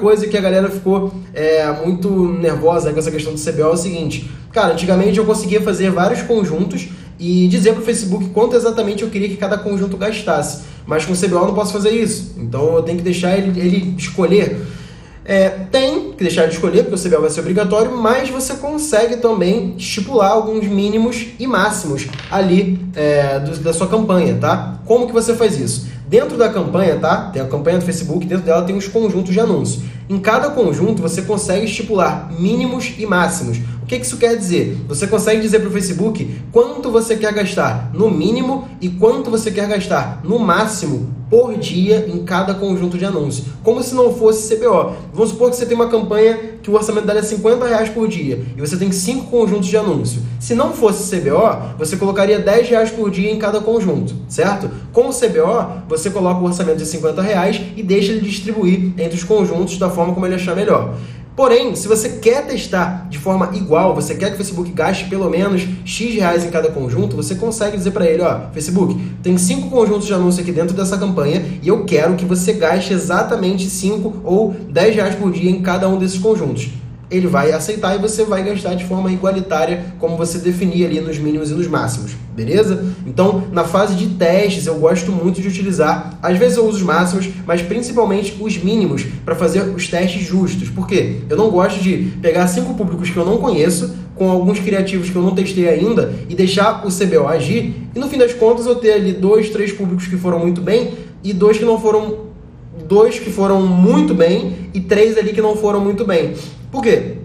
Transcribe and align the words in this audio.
coisa 0.00 0.26
que 0.26 0.38
a 0.38 0.40
galera 0.40 0.70
ficou 0.70 1.12
é, 1.34 1.70
muito 1.84 2.08
nervosa 2.08 2.90
com 2.94 2.98
essa 2.98 3.10
questão 3.10 3.34
do 3.34 3.38
CBO 3.38 3.60
é 3.60 3.66
o 3.66 3.76
seguinte, 3.76 4.30
cara, 4.50 4.72
antigamente 4.72 5.18
eu 5.18 5.26
conseguia 5.26 5.60
fazer 5.60 5.90
vários 5.90 6.22
conjuntos 6.22 6.88
e 7.20 7.46
dizer 7.46 7.74
para 7.74 7.82
o 7.82 7.84
Facebook 7.84 8.30
quanto 8.30 8.56
exatamente 8.56 9.02
eu 9.02 9.10
queria 9.10 9.28
que 9.28 9.36
cada 9.36 9.58
conjunto 9.58 9.98
gastasse, 9.98 10.62
mas 10.86 11.04
com 11.04 11.12
o 11.12 11.16
CBO 11.16 11.36
eu 11.36 11.46
não 11.48 11.54
posso 11.54 11.74
fazer 11.74 11.90
isso, 11.90 12.36
então 12.38 12.76
eu 12.76 12.82
tenho 12.82 12.96
que 12.96 13.04
deixar 13.04 13.36
ele, 13.36 13.60
ele 13.60 13.94
escolher. 13.98 14.62
É, 15.26 15.50
tem 15.50 16.12
que 16.12 16.24
deixar 16.24 16.46
de 16.46 16.54
escolher, 16.54 16.84
porque 16.84 16.94
o 16.94 17.10
CBO 17.10 17.20
vai 17.20 17.30
ser 17.30 17.40
obrigatório, 17.40 17.94
mas 17.94 18.30
você 18.30 18.54
consegue 18.54 19.18
também 19.18 19.74
estipular 19.76 20.32
alguns 20.32 20.66
mínimos 20.66 21.26
e 21.38 21.46
máximos 21.46 22.08
ali 22.30 22.80
é, 22.96 23.38
do, 23.40 23.58
da 23.58 23.74
sua 23.74 23.88
campanha, 23.88 24.38
tá? 24.40 24.80
Como 24.86 25.06
que 25.06 25.12
você 25.12 25.34
faz 25.34 25.60
isso? 25.60 25.91
Dentro 26.12 26.36
da 26.36 26.50
campanha, 26.50 26.98
tá? 26.98 27.30
Tem 27.32 27.40
a 27.40 27.46
campanha 27.46 27.78
do 27.78 27.86
Facebook, 27.86 28.26
dentro 28.26 28.44
dela 28.44 28.62
tem 28.64 28.76
os 28.76 28.86
conjuntos 28.86 29.32
de 29.32 29.40
anúncios. 29.40 29.82
Em 30.08 30.18
cada 30.18 30.50
conjunto 30.50 31.00
você 31.00 31.22
consegue 31.22 31.66
estipular 31.66 32.32
mínimos 32.38 32.94
e 32.98 33.06
máximos. 33.06 33.58
O 33.82 33.86
que 33.86 33.96
isso 33.96 34.16
quer 34.16 34.36
dizer? 34.36 34.78
Você 34.88 35.06
consegue 35.06 35.40
dizer 35.40 35.60
para 35.60 35.68
o 35.68 35.72
Facebook 35.72 36.40
quanto 36.50 36.90
você 36.90 37.16
quer 37.16 37.32
gastar 37.32 37.90
no 37.92 38.10
mínimo 38.10 38.68
e 38.80 38.88
quanto 38.88 39.30
você 39.30 39.50
quer 39.50 39.68
gastar 39.68 40.20
no 40.24 40.38
máximo 40.38 41.22
por 41.32 41.56
dia 41.56 42.06
em 42.12 42.22
cada 42.24 42.52
conjunto 42.52 42.98
de 42.98 43.06
anúncios. 43.06 43.46
Como 43.62 43.82
se 43.82 43.94
não 43.94 44.12
fosse 44.12 44.54
CBO. 44.54 44.92
Vamos 45.14 45.30
supor 45.30 45.48
que 45.48 45.56
você 45.56 45.64
tem 45.64 45.74
uma 45.74 45.88
campanha 45.88 46.38
que 46.62 46.70
o 46.70 46.74
orçamento 46.74 47.06
dela 47.06 47.20
é 47.20 47.22
50 47.22 47.66
reais 47.66 47.88
por 47.88 48.06
dia 48.06 48.44
e 48.54 48.60
você 48.60 48.76
tem 48.76 48.92
cinco 48.92 49.30
conjuntos 49.30 49.68
de 49.68 49.76
anúncio. 49.78 50.20
Se 50.38 50.54
não 50.54 50.74
fosse 50.74 51.16
CBO, 51.16 51.74
você 51.78 51.96
colocaria 51.96 52.38
10 52.38 52.68
reais 52.68 52.90
por 52.90 53.10
dia 53.10 53.30
em 53.30 53.38
cada 53.38 53.60
conjunto, 53.60 54.14
certo? 54.28 54.70
Com 54.92 55.08
o 55.08 55.10
CBO, 55.10 55.84
você 55.88 56.10
coloca 56.10 56.40
o 56.40 56.44
orçamento 56.44 56.76
de 56.76 56.86
50 56.86 57.22
reais 57.22 57.60
e 57.74 57.82
deixa 57.82 58.12
ele 58.12 58.20
distribuir 58.20 58.92
entre 58.98 59.14
os 59.14 59.24
conjuntos 59.24 59.78
da 59.78 59.88
forma 59.92 60.12
como 60.12 60.26
ele 60.26 60.34
achar 60.34 60.56
melhor. 60.56 60.94
Porém, 61.34 61.74
se 61.74 61.88
você 61.88 62.10
quer 62.10 62.46
testar 62.46 63.06
de 63.08 63.18
forma 63.18 63.50
igual, 63.54 63.94
você 63.94 64.14
quer 64.14 64.28
que 64.28 64.34
o 64.34 64.36
Facebook 64.36 64.70
gaste 64.72 65.06
pelo 65.06 65.30
menos 65.30 65.66
X 65.82 66.14
reais 66.14 66.44
em 66.44 66.50
cada 66.50 66.68
conjunto, 66.70 67.16
você 67.16 67.34
consegue 67.36 67.76
dizer 67.76 67.92
para 67.92 68.04
ele, 68.04 68.22
ó, 68.22 68.50
Facebook, 68.52 69.00
tem 69.22 69.38
cinco 69.38 69.70
conjuntos 69.70 70.06
de 70.06 70.12
anúncio 70.12 70.42
aqui 70.42 70.52
dentro 70.52 70.76
dessa 70.76 70.98
campanha 70.98 71.42
e 71.62 71.68
eu 71.68 71.84
quero 71.84 72.16
que 72.16 72.26
você 72.26 72.52
gaste 72.52 72.92
exatamente 72.92 73.70
5 73.70 74.20
ou 74.24 74.50
10 74.50 74.94
reais 74.94 75.14
por 75.14 75.32
dia 75.32 75.50
em 75.50 75.62
cada 75.62 75.88
um 75.88 75.98
desses 75.98 76.18
conjuntos 76.18 76.68
ele 77.12 77.26
vai 77.26 77.52
aceitar 77.52 77.94
e 77.94 77.98
você 77.98 78.24
vai 78.24 78.42
gastar 78.42 78.74
de 78.74 78.84
forma 78.84 79.12
igualitária, 79.12 79.94
como 79.98 80.16
você 80.16 80.38
definir 80.38 80.86
ali 80.86 81.00
nos 81.00 81.18
mínimos 81.18 81.50
e 81.50 81.54
nos 81.54 81.66
máximos, 81.66 82.12
beleza? 82.34 82.84
Então, 83.06 83.44
na 83.52 83.64
fase 83.64 83.94
de 83.94 84.08
testes, 84.14 84.66
eu 84.66 84.76
gosto 84.76 85.12
muito 85.12 85.40
de 85.40 85.46
utilizar, 85.46 86.18
às 86.22 86.38
vezes 86.38 86.56
eu 86.56 86.66
uso 86.66 86.78
os 86.78 86.82
máximos, 86.82 87.28
mas 87.46 87.60
principalmente 87.62 88.36
os 88.40 88.56
mínimos 88.56 89.04
para 89.24 89.34
fazer 89.34 89.62
os 89.62 89.86
testes 89.88 90.22
justos. 90.22 90.70
Por 90.70 90.86
quê? 90.86 91.18
Eu 91.28 91.36
não 91.36 91.50
gosto 91.50 91.80
de 91.80 92.12
pegar 92.20 92.46
cinco 92.46 92.74
públicos 92.74 93.10
que 93.10 93.16
eu 93.16 93.24
não 93.24 93.36
conheço, 93.36 93.94
com 94.14 94.30
alguns 94.30 94.58
criativos 94.60 95.10
que 95.10 95.16
eu 95.16 95.22
não 95.22 95.34
testei 95.34 95.68
ainda 95.68 96.14
e 96.28 96.34
deixar 96.34 96.86
o 96.86 96.90
CBO 96.90 97.26
agir, 97.28 97.74
e 97.94 97.98
no 97.98 98.08
fim 98.08 98.18
das 98.18 98.32
contas 98.32 98.66
eu 98.66 98.76
ter 98.76 98.92
ali 98.92 99.12
dois, 99.12 99.50
três 99.50 99.72
públicos 99.72 100.06
que 100.06 100.16
foram 100.16 100.38
muito 100.38 100.60
bem 100.60 100.92
e 101.22 101.32
dois 101.32 101.58
que 101.58 101.64
não 101.64 101.80
foram 101.80 102.31
dois 102.86 103.18
que 103.18 103.30
foram 103.30 103.62
muito 103.62 104.14
bem 104.14 104.70
e 104.72 104.80
três 104.80 105.16
ali 105.18 105.32
que 105.32 105.42
não 105.42 105.56
foram 105.56 105.80
muito 105.80 106.04
bem. 106.04 106.34
Por 106.70 106.82
quê? 106.82 107.18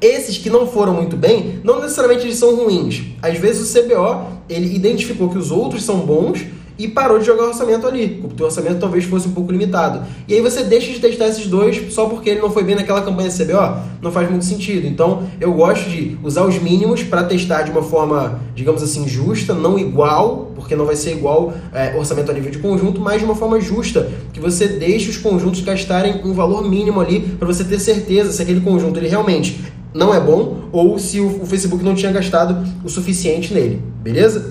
Esses 0.00 0.38
que 0.38 0.48
não 0.48 0.66
foram 0.66 0.94
muito 0.94 1.16
bem, 1.16 1.60
não 1.62 1.80
necessariamente 1.80 2.24
eles 2.24 2.36
são 2.36 2.56
ruins. 2.56 3.02
Às 3.20 3.38
vezes 3.38 3.70
o 3.70 3.82
CBO, 3.82 4.26
ele 4.48 4.74
identificou 4.74 5.28
que 5.28 5.36
os 5.36 5.50
outros 5.50 5.82
são 5.82 5.98
bons 5.98 6.46
e 6.80 6.88
parou 6.88 7.18
de 7.18 7.26
jogar 7.26 7.44
orçamento 7.44 7.86
ali. 7.86 8.22
O 8.24 8.28
teu 8.28 8.46
orçamento 8.46 8.78
talvez 8.80 9.04
fosse 9.04 9.28
um 9.28 9.32
pouco 9.32 9.52
limitado. 9.52 10.02
E 10.26 10.32
aí 10.32 10.40
você 10.40 10.64
deixa 10.64 10.90
de 10.90 10.98
testar 10.98 11.28
esses 11.28 11.46
dois 11.46 11.92
só 11.92 12.06
porque 12.06 12.30
ele 12.30 12.40
não 12.40 12.50
foi 12.50 12.64
bem 12.64 12.74
naquela 12.74 13.02
campanha 13.02 13.28
CBO. 13.28 13.82
Não 14.00 14.10
faz 14.10 14.30
muito 14.30 14.46
sentido. 14.46 14.86
Então, 14.86 15.24
eu 15.38 15.52
gosto 15.52 15.90
de 15.90 16.16
usar 16.22 16.46
os 16.46 16.58
mínimos 16.58 17.02
para 17.02 17.22
testar 17.24 17.62
de 17.62 17.70
uma 17.70 17.82
forma, 17.82 18.40
digamos 18.54 18.82
assim, 18.82 19.06
justa, 19.06 19.52
não 19.52 19.78
igual, 19.78 20.52
porque 20.56 20.74
não 20.74 20.86
vai 20.86 20.96
ser 20.96 21.12
igual 21.12 21.52
é, 21.74 21.94
orçamento 21.96 22.30
a 22.30 22.34
nível 22.34 22.50
de 22.50 22.58
conjunto, 22.58 22.98
mas 22.98 23.18
de 23.18 23.26
uma 23.26 23.34
forma 23.34 23.60
justa, 23.60 24.10
que 24.32 24.40
você 24.40 24.66
deixe 24.66 25.10
os 25.10 25.18
conjuntos 25.18 25.60
gastarem 25.60 26.22
um 26.24 26.32
valor 26.32 26.66
mínimo 26.66 26.98
ali 26.98 27.20
para 27.20 27.46
você 27.46 27.62
ter 27.62 27.78
certeza 27.78 28.32
se 28.32 28.40
aquele 28.40 28.60
conjunto 28.60 28.98
ele 28.98 29.08
realmente 29.08 29.60
não 29.92 30.14
é 30.14 30.20
bom 30.20 30.68
ou 30.72 30.98
se 30.98 31.20
o 31.20 31.44
Facebook 31.44 31.84
não 31.84 31.94
tinha 31.94 32.12
gastado 32.12 32.64
o 32.84 32.88
suficiente 32.88 33.52
nele, 33.52 33.82
beleza? 34.02 34.50